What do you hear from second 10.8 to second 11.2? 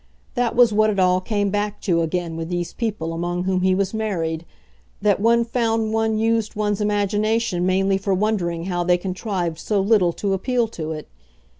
it.